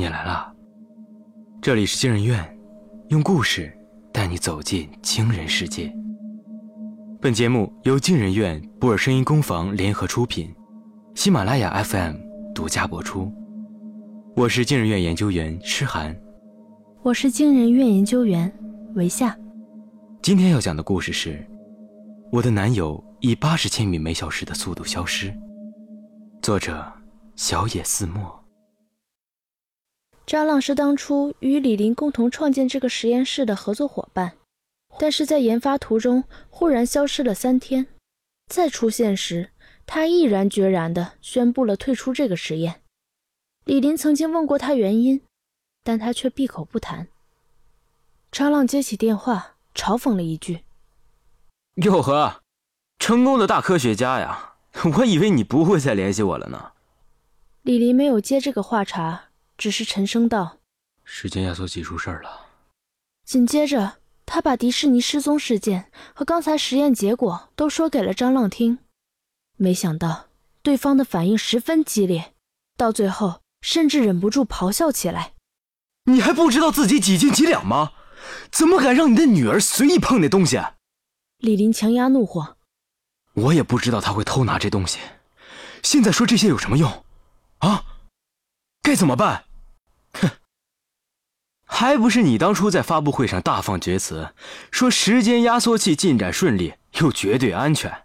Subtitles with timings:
[0.00, 0.50] 你来了，
[1.60, 2.58] 这里是惊人院，
[3.10, 3.70] 用故事
[4.10, 5.94] 带你走进惊人世界。
[7.20, 10.50] 本节目由惊人院布尔声音工坊联合出品，
[11.14, 12.14] 喜马拉雅 FM
[12.54, 13.30] 独家播出。
[14.34, 16.18] 我是惊人院研究员诗涵，
[17.02, 18.50] 我是惊人院研究员
[18.94, 19.36] 维夏。
[20.22, 21.46] 今天要讲的故事是：
[22.32, 25.30] 我的男友以八十千米每小时的速度消失。
[26.40, 26.90] 作者：
[27.36, 28.39] 小野寺墨。
[30.30, 34.34] 张浪是当初与李林共同创建这个实验室的合作伙伴，
[34.96, 37.88] 但是在研发途中忽然消失了三天，
[38.46, 39.50] 再出现时，
[39.86, 42.82] 他毅然决然地宣布了退出这个实验。
[43.64, 45.20] 李林曾经问过他原因，
[45.82, 47.08] 但他却闭口不谈。
[48.30, 50.60] 张浪接起电话，嘲讽了一句
[51.82, 52.40] ：“哟呵，
[53.00, 54.54] 成功的大科学家呀，
[54.96, 56.70] 我以为你不会再联系我了呢。”
[57.62, 59.29] 李林没有接这个话茬。
[59.60, 60.56] 只是沉声道
[61.04, 62.46] ：“时间压缩机出事儿了。”
[63.28, 68.78] 紧接着，他把迪士尼失踪事件和刚才实验结果都说给了张浪听。
[69.58, 70.30] 没想到
[70.62, 72.32] 对方的反应十分激烈，
[72.78, 75.34] 到最后甚至忍不住咆哮起来
[76.10, 77.92] ：“你还不知道自己几斤几两吗？
[78.50, 80.58] 怎么敢让你的女儿随意碰那东西？”
[81.36, 82.56] 李林强压怒火
[83.34, 84.98] ：“我也不知道他会偷拿这东西，
[85.82, 87.04] 现在说这些有什么用？
[87.58, 87.84] 啊？
[88.80, 89.44] 该怎么办？”
[91.70, 94.34] 哼，还不是你当初在发布会上大放厥词，
[94.70, 98.04] 说时间压缩器进展顺利又绝对安全。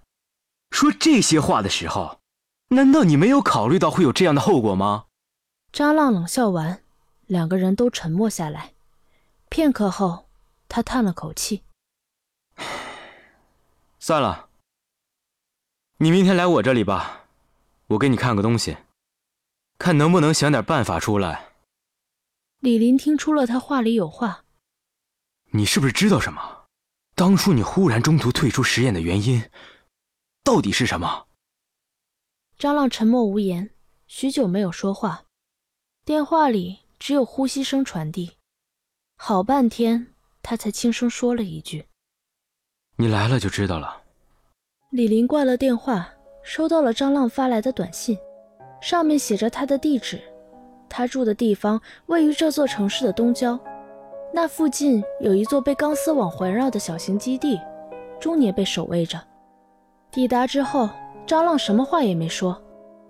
[0.71, 2.19] 说这些话的时候，
[2.69, 5.05] 难道你没有考虑到会有这样的后果吗？
[5.71, 6.81] 张浪冷笑完，
[7.25, 8.73] 两个人都沉默下来。
[9.49, 10.27] 片刻后，
[10.69, 11.63] 他叹了口气
[13.99, 14.47] ：“算了，
[15.97, 17.23] 你明天来我这里吧，
[17.87, 18.77] 我给你看个东西，
[19.77, 21.49] 看能不能想点办法出来。”
[22.65, 24.43] 李林听出了他话里有话。
[25.51, 26.65] 你是不是知道什么？
[27.13, 29.39] 当初你忽然中途退出实验的原因，
[30.43, 31.27] 到底是什么？
[32.57, 33.69] 张浪沉默无言，
[34.07, 35.25] 许久没有说话。
[36.05, 38.31] 电话里只有呼吸声传递。
[39.15, 41.85] 好半天，他才轻声说了一句
[42.97, 44.01] ：“你来了就知道了。”
[44.89, 46.11] 李林挂了电话，
[46.43, 48.17] 收到了张浪发来的短信，
[48.81, 50.19] 上面写着他的地址。
[50.97, 53.59] 他住的地方位于这座城市的东郊，
[54.33, 57.59] 那附近有一座被钢丝网环绕的小型基地，
[58.17, 59.19] 终年被守卫着。
[60.09, 60.89] 抵达之后，
[61.25, 62.57] 张浪什么话也没说，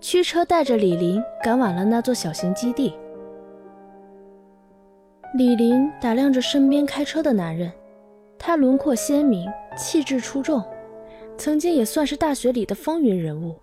[0.00, 2.92] 驱车带着李林赶往了那座小型基地。
[5.38, 7.70] 李林打量着身边开车的男人，
[8.36, 9.48] 他轮廓鲜明，
[9.78, 10.60] 气质出众，
[11.38, 13.54] 曾经也算是大学里的风云人物，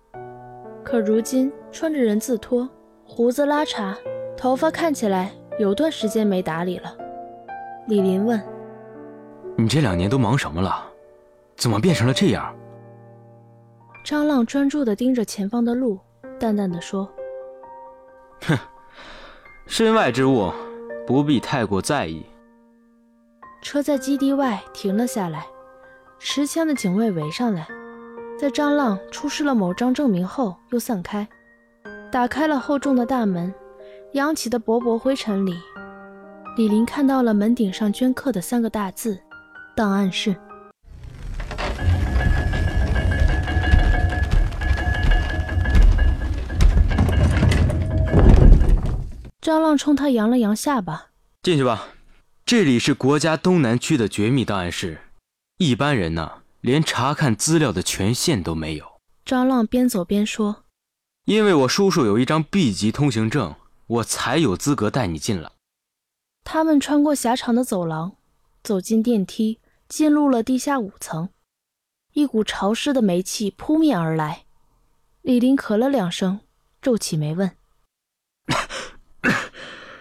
[0.82, 2.66] 可如今穿着人字拖。
[3.06, 3.94] 胡子拉碴，
[4.36, 6.94] 头发看起来有段时间没打理了。
[7.86, 8.40] 李林问
[9.56, 10.84] ：“你这两年都忙什么了？
[11.56, 12.54] 怎么变成了这样？”
[14.04, 15.98] 张浪专注地盯着前方的路，
[16.38, 17.08] 淡淡的说
[18.46, 18.58] ：“哼，
[19.66, 20.52] 身外之物，
[21.06, 22.24] 不必太过在意。”
[23.62, 25.46] 车在基地外停了下来，
[26.18, 27.66] 持枪的警卫围上来，
[28.38, 31.26] 在张浪出示了某张证明后，又散开。
[32.12, 33.52] 打开了厚重的大门，
[34.14, 35.52] 扬起的薄薄灰尘里，
[36.56, 39.18] 李林看到了门顶上镌刻的三个大字
[39.74, 40.30] ：“档案室。”
[49.42, 51.06] 张浪冲他扬了扬下巴
[51.42, 51.88] ：“进去吧，
[52.46, 55.00] 这里是国家东南区的绝密档案室，
[55.58, 58.84] 一般人呢，连查看资料的权限都没有。”
[59.26, 60.62] 张浪边走边说。
[61.24, 65.52] 因为我叔叔有一张 B 级通行证，我才有资格带你进来。
[66.42, 68.16] 他们穿过狭长的走廊，
[68.62, 71.30] 走进电梯，进入了地下五层。
[72.12, 74.44] 一股潮湿的煤气扑面而来。
[75.22, 76.40] 李林咳了两声，
[76.80, 77.56] 皱起眉问：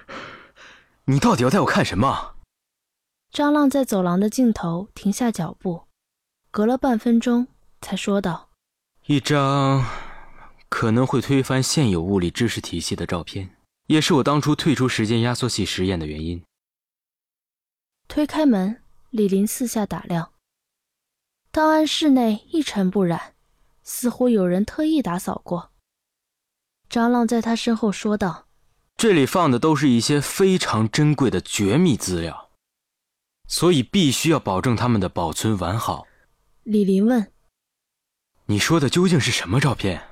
[1.06, 2.36] “你到底要带我看什么？”
[3.32, 5.84] 张浪在走廊的尽头停下脚步，
[6.52, 7.48] 隔了半分钟
[7.82, 8.50] 才说道
[9.08, 9.84] ：“一张。”
[10.70, 13.53] 可能会推翻现有物理知识体系的照片，
[13.88, 16.44] 也是我当初退出时间压缩器实验的原因。
[18.08, 20.34] 推开门，李林四下打量，
[21.52, 23.36] 档案室内一尘不染，
[23.84, 25.72] 似乎有人特意打扫过。
[26.90, 28.48] 张浪在他身后说道
[28.96, 32.52] ：“这里放的都是一些非常珍贵的绝密资料，
[33.48, 36.06] 所以必须要保证它们的保存完好。”
[36.64, 37.32] 李林问
[38.46, 40.10] ：“你说的究竟是什么照片？”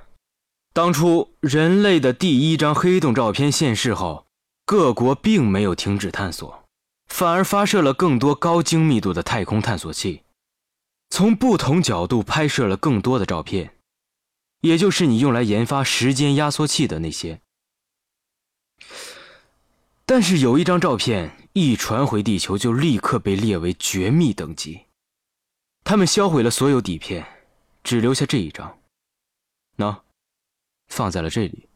[0.74, 4.26] 当初人类的第一张黑洞照片现世后，
[4.64, 6.64] 各国并没有停止探索，
[7.08, 10.22] 反而发射了更多高精密度的太空探索器，
[11.10, 13.74] 从不同角度拍摄了更多的照片，
[14.62, 17.40] 也就是你用来研发时间压缩器的那些。
[20.06, 24.86] 但是有一张照片一传回地球，就立刻被列为绝密等级。
[25.84, 27.26] 他们销毁了所有底片，
[27.84, 28.78] 只留下这一张。
[29.76, 30.00] 喏，
[30.92, 31.70] 放在了这里。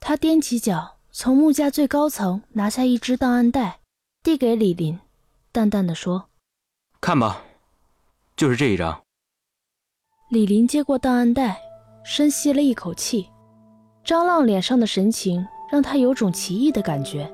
[0.00, 3.78] 他踮起脚，从木架最高层拿下一只档案袋，
[4.24, 4.98] 递给李林，
[5.52, 6.28] 淡淡的说
[7.00, 7.44] ：“看吧，
[8.34, 9.00] 就是这一张。”
[10.30, 11.60] 李林接过档案袋，
[12.04, 13.28] 深吸了一口气。
[14.02, 17.32] 张浪脸上的神情让他有种奇异的感觉，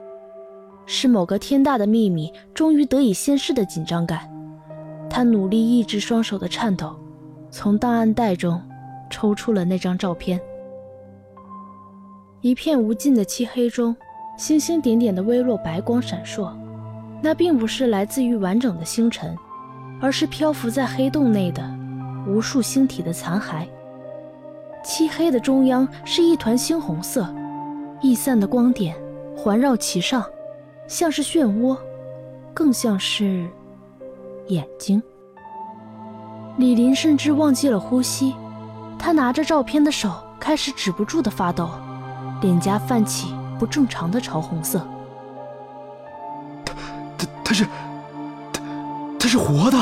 [0.84, 4.30] 是某个天大的秘密终于得以现世的紧张感。
[5.08, 6.94] 他努力抑制双手的颤抖，
[7.50, 8.62] 从档案袋中
[9.08, 10.38] 抽出了那张照片。
[12.46, 13.96] 一片无尽的漆黑中，
[14.36, 16.52] 星星点点的微弱白光闪烁，
[17.20, 19.36] 那并不是来自于完整的星辰，
[20.00, 21.68] 而是漂浮在黑洞内的
[22.24, 23.66] 无数星体的残骸。
[24.84, 27.26] 漆黑的中央是一团猩红色，
[28.00, 28.94] 易散的光点
[29.36, 30.24] 环绕其上，
[30.86, 31.76] 像是漩涡，
[32.54, 33.44] 更像是……
[34.46, 35.02] 眼睛，
[36.58, 38.36] 李林甚至忘记了呼吸。
[38.96, 41.68] 他拿着照片的手开始止不住的发抖，
[42.40, 44.86] 脸颊泛起不正常的潮红色。
[46.64, 46.74] 他
[47.16, 47.64] 他他是
[48.52, 48.60] 他
[49.18, 49.78] 他是活的。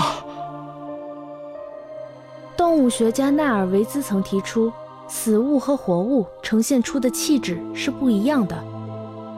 [2.56, 4.72] 动物学家纳尔维兹曾提出，
[5.08, 8.56] 死物和活物呈现出的气质是不一样的，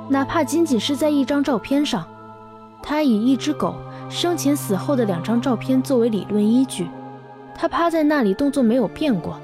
[0.08, 2.04] 哪怕仅仅是在一张照片上。
[2.82, 3.74] 他以一只狗。
[4.08, 6.88] 生前死后的两张照片作为理论依据，
[7.56, 9.36] 他趴在那里，动作没有变过，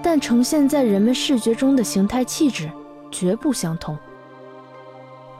[0.00, 2.70] 但呈现在人们视觉中的形态气质
[3.10, 3.96] 绝不相同。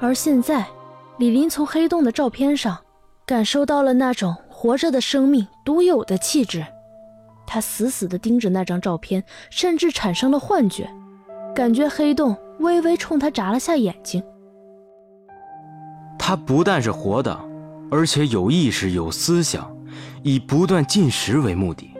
[0.00, 0.66] 而现在，
[1.18, 2.78] 李林从黑洞的照片上
[3.26, 6.64] 感受到了那种活着的生命独有的气质，
[7.46, 10.88] 他死死地盯着那张照片，甚至产生了幻觉，
[11.54, 14.22] 感觉黑洞微微冲他眨了下眼睛。
[16.18, 17.48] 他不但是活的。
[17.90, 19.74] 而且有意识、有思想，
[20.22, 21.90] 以不断进食为目的。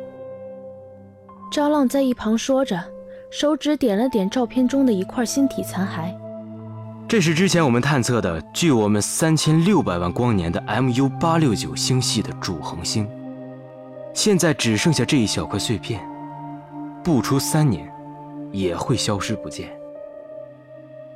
[1.51, 2.79] 张浪在一旁说着，
[3.31, 6.15] 手指点了点照片中的一块星体残骸。
[7.07, 13.09] 这是之前我们探测的距我们三千六百万光年的 MU 八六九星系的主恒星，
[14.15, 16.07] 现在只剩下这一小块碎片，
[17.03, 17.91] 不出三年，
[18.53, 19.71] 也会消失不见。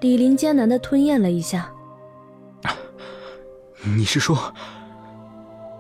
[0.01, 1.71] 李林艰难地吞咽了一下。
[3.85, 4.55] 你是说，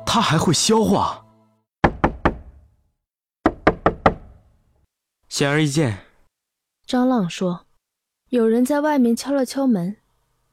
[0.05, 1.25] 它还会消化？
[5.29, 5.97] 显而易见，
[6.87, 7.67] 张浪说
[8.31, 9.97] ：“有人在外面敲了敲门。”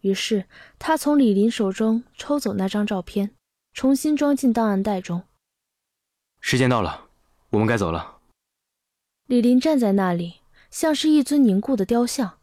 [0.02, 0.46] 于是
[0.78, 3.36] 他从李林手中抽走那张照片，
[3.74, 5.24] 重新装进档案袋中。
[6.40, 7.10] 时间到了，
[7.50, 8.20] 我们该走了。
[9.26, 10.42] 李林站在那里，
[10.72, 12.40] 像是一尊凝固的雕像。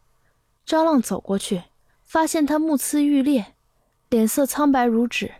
[0.65, 1.63] 张浪走过去，
[2.03, 3.55] 发现他目眦欲裂。
[4.09, 5.33] 脸色苍白如纸，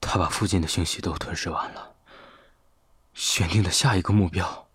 [0.00, 1.96] 他把附近的信息都吞噬完了。
[3.14, 4.68] 选定的下一个目标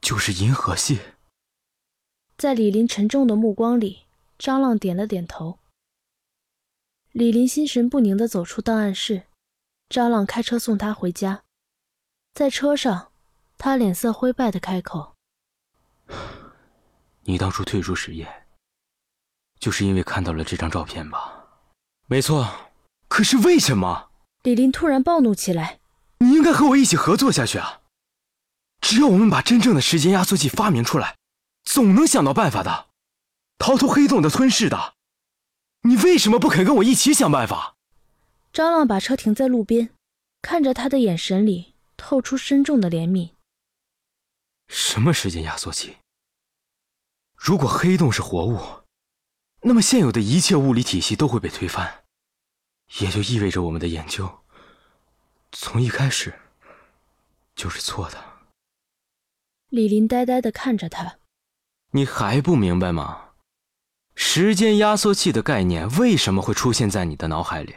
[0.00, 1.00] 就是银河系。
[2.40, 4.04] 在李林沉重的目光里，
[4.38, 5.58] 张浪点了点头。
[7.12, 9.24] 李林心神不宁地走出档案室，
[9.90, 11.42] 张浪开车送他回家。
[12.32, 13.12] 在车上，
[13.58, 15.16] 他脸色灰败地开口
[17.24, 18.46] ：“你当初退出实验，
[19.58, 21.44] 就是因为看到了这张照片吧？”
[22.08, 22.70] 没错，
[23.08, 24.08] 可是为什么？
[24.44, 25.80] 李林突然暴怒起来。
[26.20, 27.82] 你应该和我一起合作下去啊！
[28.80, 31.18] 只要我们把真正的时间压缩器发明出来，
[31.64, 32.88] 总能想到办法的，
[33.58, 34.94] 逃脱黑洞的吞噬的。
[35.82, 37.76] 你为什么不肯跟我一起想办法？
[38.52, 39.94] 张浪把车停在路边，
[40.42, 43.30] 看着他的眼神里透出深重的怜悯。
[44.68, 45.96] 什么时间压缩器？
[47.36, 48.82] 如果黑洞是活物，
[49.62, 52.04] 那么现有的一切物理体系都会被推翻。
[52.98, 54.40] 也就意味着我们的研究
[55.52, 56.34] 从一开始
[57.54, 58.20] 就是错的。
[59.68, 61.19] 李林呆呆的看着他，
[61.92, 63.30] 你还不明白吗？
[64.14, 67.74] 时间压缩器的概念为什么会出现在你的脑海里？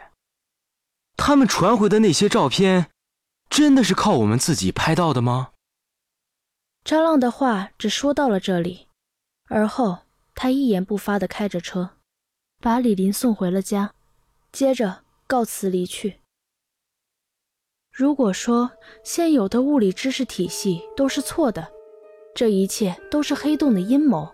[1.15, 2.89] 他们传回的那些照片，
[3.49, 5.51] 真的是靠我们自己拍到的吗？
[6.83, 8.87] 张浪的话只说到了这里，
[9.47, 9.99] 而后
[10.35, 11.91] 他一言不发的开着车，
[12.59, 13.93] 把李林送回了家，
[14.51, 15.03] 接着。
[15.25, 16.19] 告辞离去。
[17.91, 21.71] 如果说现有的物理知识体系都是错的，
[22.35, 24.27] 这一切都是黑洞的阴谋。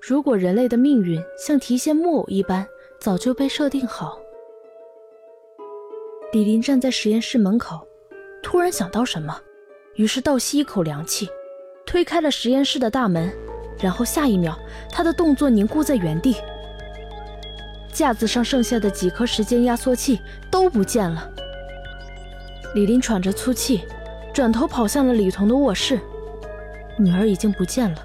[0.00, 2.66] 如果人类的命运像提线木偶一般
[2.98, 4.18] 早就被设定好。
[6.32, 7.86] 李林站在实验室门口，
[8.42, 9.38] 突然想到什么，
[9.96, 11.28] 于是倒吸一口凉气，
[11.84, 13.30] 推开了实验室的大门，
[13.78, 14.58] 然后下一秒，
[14.90, 16.36] 他的动作凝固在原地。
[17.92, 21.30] 架子上剩下的几颗时间压缩器都不见了。
[22.74, 23.82] 李林喘着粗气，
[24.34, 25.98] 转头跑向了李彤的卧室。
[26.98, 28.04] 女儿已经不见了，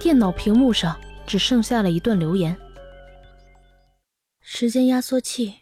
[0.00, 2.56] 电脑屏幕上只剩下了一段留言
[4.40, 5.60] ：“时间压缩器，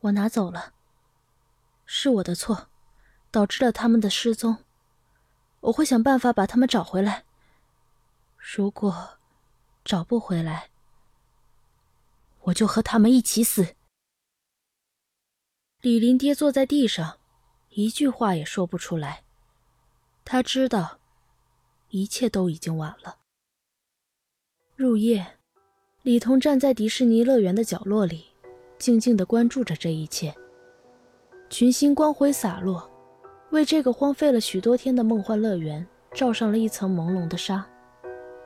[0.00, 0.72] 我拿走了。
[1.84, 2.68] 是我的错，
[3.30, 4.56] 导致了他们的失踪。
[5.60, 7.24] 我会想办法把他们找回来。
[8.38, 9.18] 如果
[9.84, 10.70] 找不回来，
[12.42, 13.74] 我就和他们一起死。”
[15.82, 17.18] 李林爹坐在地上。
[17.70, 19.22] 一句话也说不出来。
[20.24, 20.98] 他知道，
[21.96, 23.16] 一切都已经晚了。
[24.74, 25.26] 入夜，
[26.02, 28.26] 李彤站在迪士尼乐园的角落里，
[28.78, 30.34] 静静地关注着这一切。
[31.48, 32.90] 群星光辉洒落，
[33.50, 37.66] 为这个荒废了许多天的梦幻乐园罩上了一层朦胧的纱。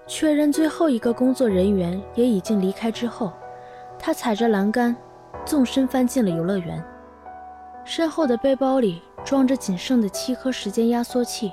[0.06, 3.32] 确认最后一个工作人员也已经离开之后，
[3.98, 4.96] 他踩着栏杆，
[5.44, 6.82] 纵身翻进了游乐园。
[7.84, 9.02] 身后的背包里。
[9.22, 11.52] 装着仅剩的七颗时间压缩器，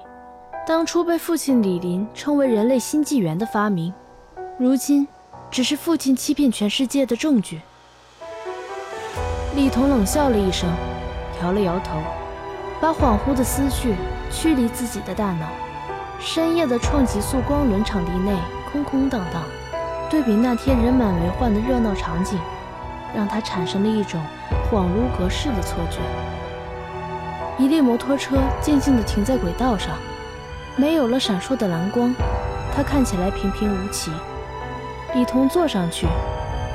[0.67, 3.93] 当初被父亲李林称为人类新纪元的发明，
[4.59, 5.07] 如今
[5.49, 7.61] 只是父亲欺骗全世界的证据。
[9.55, 10.69] 李彤冷笑了一声，
[11.41, 12.01] 摇了摇头，
[12.81, 13.95] 把恍惚的思绪
[14.29, 15.47] 驱离自己的大脑。
[16.19, 18.37] 深夜的创极速光轮场地内
[18.69, 19.43] 空空荡荡，
[20.09, 22.37] 对比那天人满为患的热闹场景，
[23.15, 24.21] 让他产生了一种
[24.69, 26.01] 恍如隔世的错觉。
[27.57, 29.95] 一列摩托车静静地停在轨道上，
[30.79, 32.13] 没有了闪烁的蓝光，
[32.75, 34.11] 它看起来平平无奇。
[35.15, 36.05] 李彤坐上去，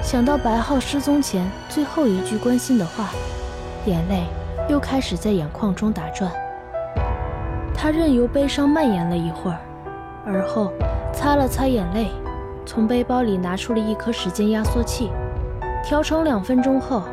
[0.03, 3.11] 想到白浩失踪前最后一句关心的话，
[3.87, 4.25] 眼泪
[4.69, 6.29] 又开始在眼眶中打转。
[7.73, 9.59] 他任由悲伤蔓延了一会儿，
[10.27, 10.73] 而后
[11.13, 12.11] 擦了擦眼泪，
[12.67, 15.13] 从背包里拿出了一颗时间压缩器，
[15.85, 17.05] 调成两分钟后，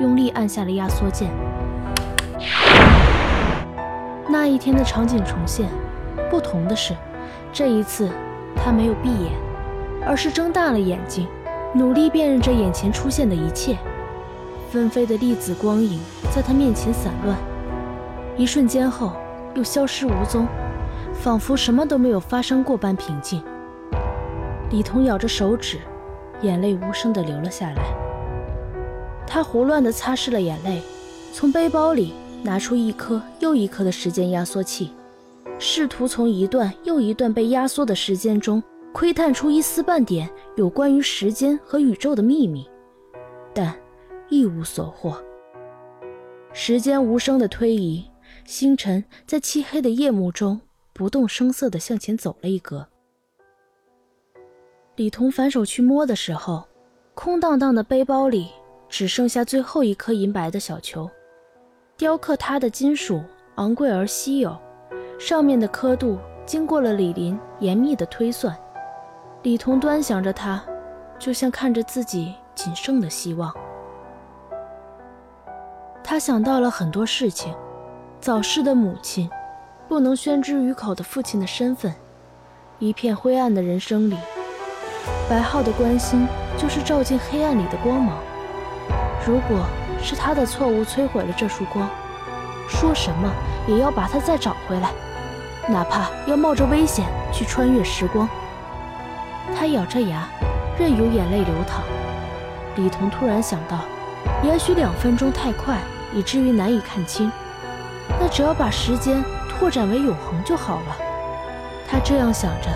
[0.00, 1.30] 用力按下了压缩键。
[4.28, 5.68] 那一天的场景重现，
[6.32, 6.96] 不同的是，
[7.52, 8.08] 这一次
[8.56, 9.32] 他没有闭眼，
[10.06, 11.28] 而是睁大了眼睛，
[11.74, 13.76] 努力辨认着眼前出现的一切。
[14.70, 16.00] 纷飞的粒子光影
[16.34, 17.36] 在他面前散乱，
[18.38, 19.12] 一瞬间后
[19.54, 20.48] 又消失无踪，
[21.12, 23.44] 仿佛什么都没有发生过般平静。
[24.70, 25.80] 李彤咬着手指，
[26.40, 27.82] 眼泪无声地流了下来。
[29.26, 30.80] 他胡乱地擦拭了眼泪，
[31.34, 32.14] 从背包里。
[32.44, 34.90] 拿出一颗又一颗的时间压缩器，
[35.64, 38.60] 试图从一段又一段被压缩的时间中
[38.92, 42.68] 窥探出一丝半点有关于时间和宇宙的秘密，
[43.54, 43.72] 但
[44.28, 45.16] 一无所获。
[46.52, 48.04] 时间无声的推移，
[48.44, 50.60] 星辰在漆黑的夜幕中
[50.92, 52.84] 不动声色地向前走了一格。
[54.96, 56.64] 李彤反手去摸的时候，
[57.14, 58.48] 空荡荡的背包里
[58.88, 61.08] 只剩下最后一颗银白的小球。
[61.96, 63.22] 雕刻它的金属
[63.54, 64.58] 昂贵而稀有，
[65.24, 68.56] 上面的刻度经过了李林严密的推算。
[69.42, 70.60] 李彤端详着它，
[71.16, 73.54] 就像看着自己仅剩的希望。
[76.02, 77.54] 他想到了很多事情：
[78.20, 79.30] 早逝的母亲，
[79.86, 81.94] 不能宣之于口的父亲的身份，
[82.80, 84.16] 一片灰暗的人生里，
[85.30, 86.26] 白浩的关心
[86.58, 88.18] 就是照进黑暗里的光芒。
[89.24, 89.64] 如果……
[90.04, 91.88] 是他的错误摧毁了这束光，
[92.68, 93.32] 说什么
[93.68, 94.90] 也要把它再找回来，
[95.68, 98.28] 哪怕要冒着危险去穿越时光。
[99.56, 100.28] 他咬着牙，
[100.78, 101.82] 任由眼泪流淌。
[102.76, 103.80] 李彤突然想到，
[104.42, 105.78] 也许两分钟太快，
[106.12, 107.30] 以至于难以看清。
[108.18, 110.96] 那只要把时间拓展为永恒就好了。
[111.88, 112.68] 他这样想着，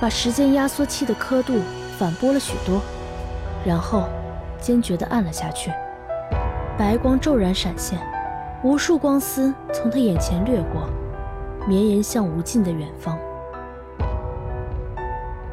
[0.00, 1.60] 把时间压缩器的刻度
[1.98, 2.80] 反拨了许多，
[3.64, 4.08] 然后
[4.60, 5.70] 坚决地按了下去。
[6.78, 7.98] 白光骤然闪现，
[8.62, 10.88] 无数光丝从他眼前掠过，
[11.68, 13.18] 绵延向无尽的远方。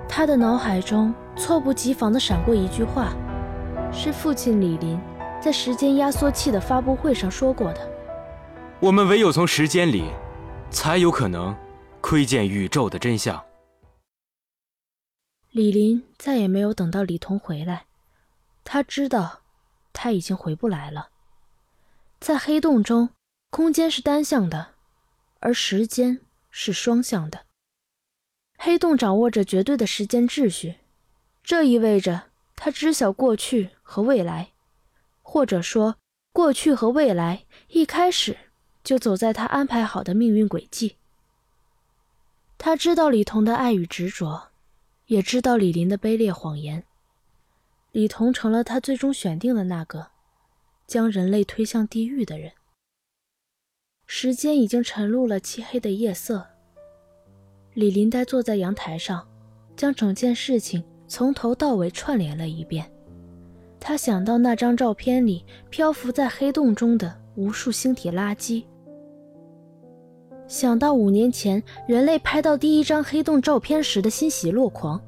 [0.08, 3.14] 他的脑海中猝不及防地闪过一句话，
[3.92, 5.00] 是父亲李林
[5.42, 7.90] 在时间压缩器的发布会上说过的
[8.82, 10.12] ：“我们唯有从时间里，
[10.70, 11.56] 才有可能
[12.02, 13.42] 窥见宇宙的真相。”
[15.52, 17.86] 李林再也没有等到李彤回来，
[18.64, 19.42] 他知道。
[19.92, 21.10] 他已经回不来了。
[22.22, 23.10] 在黑洞中，
[23.50, 24.68] 空间是单向的，
[25.40, 27.46] 而时间是双向的。
[28.58, 30.76] 黑洞掌握着绝对的时间秩序，
[31.44, 34.52] 这意味着它知晓过去和未来，
[35.22, 35.96] 或者说，
[36.34, 38.38] 过去和未来一开始
[38.84, 40.98] 就走在他安排好的命运轨迹。
[42.58, 44.50] 他知道李彤的爱与执着，
[45.06, 46.84] 也知道李林的卑劣谎言。
[47.92, 50.12] 李彤成了他最终选定的那个，
[50.86, 52.52] 将人类推向地狱的人。
[54.12, 56.44] 时间已经沉入了漆黑的夜色。
[57.76, 59.24] 李林呆坐在阳台上，
[59.78, 62.92] 将整件事情从头到尾串联了一遍。
[63.80, 68.64] 他想到那张照片里漂浮在黑洞中的无数星体垃圾，
[70.48, 75.00] 想到五年前人类拍到第一张黑洞照片时的欣喜若狂，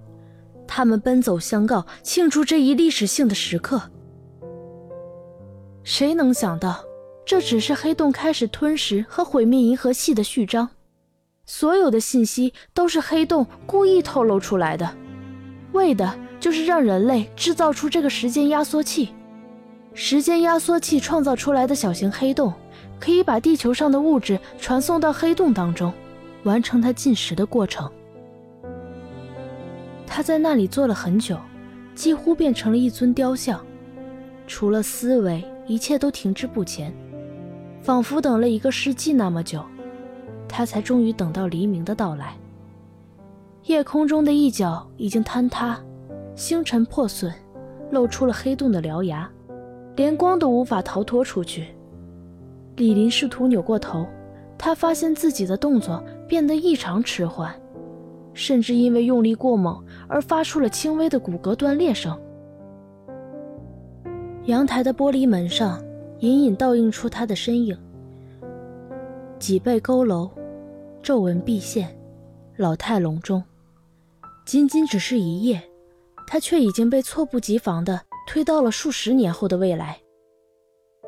[0.67, 3.81] 他们奔走相告，庆祝这一历史性的时刻。
[5.81, 6.85] 谁能想到，
[7.31, 10.67] 这只是黑洞开始吞噬和毁灭银河系的序章？
[11.45, 14.93] 所有的信息都是黑洞故意透露出来的，
[15.71, 16.13] 为的。
[16.41, 19.13] 就是让人类制造出这个时间压缩器，
[19.93, 22.51] 时间压缩器创造出来的小型黑洞，
[22.99, 25.93] 可以把地球上的物质传送到黑洞当中，
[26.43, 27.89] 完成它进食的过程。
[30.05, 31.37] 他在那里坐了很久，
[31.95, 33.65] 几乎变成了一尊雕像，
[34.47, 36.93] 除了思维，一切都停滞不前，
[37.81, 39.63] 仿佛等了一个世纪那么久，
[40.47, 42.35] 他才终于等到黎明的到来。
[43.65, 45.79] 夜空中的一角已经坍塌。
[46.33, 47.31] 星辰破损，
[47.91, 49.29] 露出了黑洞的獠牙，
[49.95, 51.67] 连光都无法逃脱出去。
[52.77, 54.07] 李林试图扭过头，
[54.57, 57.53] 他发现自己的动作变得异常迟缓，
[58.33, 62.17] 甚至因为用力过猛而发出了轻微的骨骼断裂声。
[64.45, 65.83] 阳台的玻璃门上
[66.21, 67.75] 隐隐倒映出他的身影，
[69.39, 70.29] 脊背佝偻，
[71.01, 71.95] 皱纹毕现，
[72.57, 73.43] 老态龙钟。
[74.45, 75.61] 仅仅只是一夜。
[76.27, 79.99] 他却已经被猝不及防地推到了数十年后的未来。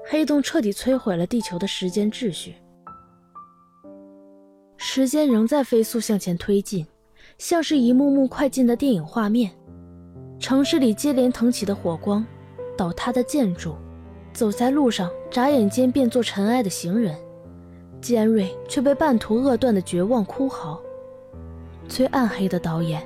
[0.06, 2.56] 黑洞彻底摧毁了地球的时间秩序，
[4.76, 6.86] 时间仍在飞速向前推进，
[7.38, 9.50] 像是一幕幕快进的电影画面。
[10.40, 12.26] 城市里接连腾起的火光，
[12.76, 13.78] 倒塌的建筑，
[14.34, 17.16] 走在路上眨眼间变作尘埃的行人，
[18.02, 20.82] 尖锐却被半途扼断的绝望哭嚎。
[21.88, 23.02] 最暗黑的导演。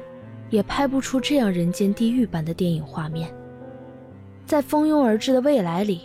[0.50, 3.30] 也拍不出这样人间地狱般的电影画面。
[4.46, 6.04] 在蜂拥而至的未来里，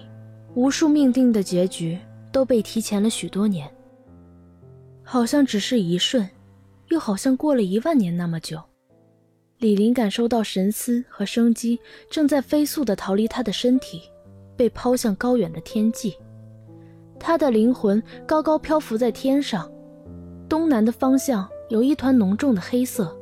[0.55, 1.97] 无数命定的结局
[2.33, 3.71] 都被提前了许多年，
[5.05, 6.29] 好像只是一瞬，
[6.89, 8.61] 又好像过了一万年那么久。
[9.59, 11.79] 李林感受到神思和生机
[12.11, 14.03] 正在飞速地逃离他的身体，
[14.57, 16.17] 被抛向高远的天际。
[17.19, 19.71] 他的灵魂高高漂浮在天上，
[20.49, 23.17] 东南的方向有一团浓重的黑色。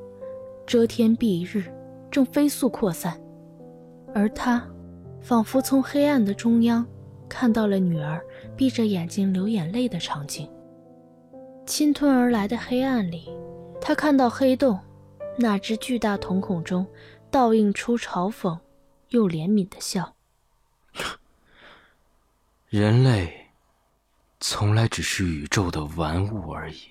[0.66, 1.64] 遮天蔽日，
[2.10, 3.20] 正飞速扩散，
[4.14, 4.64] 而他，
[5.20, 6.86] 仿佛从黑暗的中央，
[7.28, 8.24] 看到了女儿
[8.56, 10.48] 闭着眼睛流眼泪的场景。
[11.66, 13.28] 侵吞而来的黑暗里，
[13.80, 14.78] 他看到黑洞
[15.36, 16.86] 那只巨大瞳孔中，
[17.30, 18.56] 倒映出嘲讽
[19.08, 20.14] 又怜悯的笑。
[22.70, 23.48] 人类，
[24.38, 26.89] 从来只是宇宙的玩物而已。